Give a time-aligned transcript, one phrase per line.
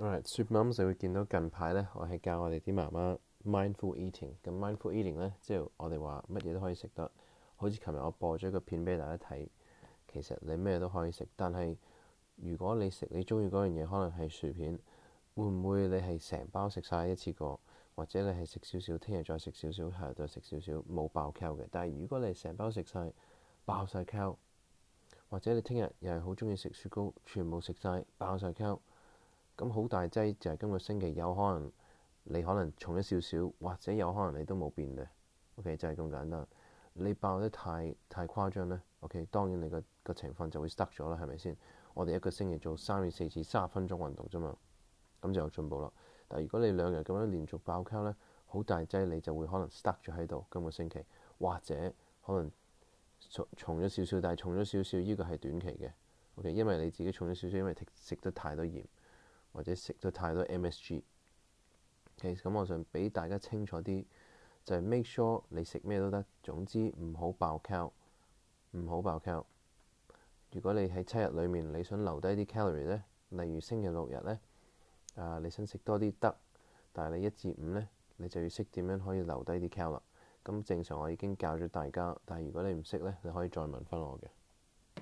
[0.00, 4.30] Alright，雪林就會見到近排咧，我係教我哋啲媽媽 mindful eating。
[4.42, 7.10] 咁 mindful eating 咧，即係我哋話乜嘢都可以食得。
[7.56, 9.46] 好似琴日我播咗個片俾大家睇，
[10.10, 11.28] 其實你咩都可以食。
[11.36, 11.76] 但係
[12.36, 14.78] 如果你食你中意嗰樣嘢，可能係薯片，
[15.34, 17.60] 會唔會你係成包食晒一次過，
[17.94, 21.66] 或者你係食少少，聽日再食少少，下日再食少少，冇爆溝嘅。
[21.70, 23.12] 但係如果你成包食晒，
[23.66, 24.34] 爆晒溝，
[25.28, 28.78] 或者你聽日又係好中意食雪糕，全部食晒，爆晒溝。
[29.56, 31.72] 咁好大劑，就係今個星期有可能
[32.24, 35.06] 你可能重咗少少，或者有可能你都冇變嘅。
[35.56, 36.46] O K 就係咁簡單。
[36.94, 38.80] 你爆得太太誇張咧。
[39.00, 41.56] O K 當然你個個情況就會 stuck 咗啦，係咪先？
[41.94, 44.56] 我哋一個星期做三至四次三十分鐘運動啫嘛，
[45.20, 45.92] 咁就有進步啦。
[46.28, 48.14] 但如果你兩日咁樣連續爆卡咧，
[48.46, 50.46] 好大劑，你就會可能 stuck 咗喺度。
[50.50, 51.04] 今個星期
[51.38, 51.92] 或者
[52.24, 52.50] 可能
[53.28, 55.90] 重重咗少少，但係重咗少少呢個係短期嘅。
[56.36, 58.84] O K 因為你自己重咗少少，因為食食得太多鹽。
[59.52, 61.02] 或者食咗太多 MSG，
[62.16, 64.04] 其實咁我想俾大家清楚啲，
[64.64, 67.90] 就係 make sure 你食咩都得，總之唔好爆 cal，
[68.72, 69.44] 唔好爆 cal。
[70.52, 74.40] 如果你喺七日裏面你想留低啲 calorie 咧，例如星期六日咧，
[75.16, 76.34] 啊你想食多啲得，
[76.92, 80.02] 但係你一至五咧，你就要識點樣可以留低啲 cal 啦。
[80.44, 84.24] 咁正常我已經教咗大家，但係如果你唔識咧，你可以再問翻我嘅。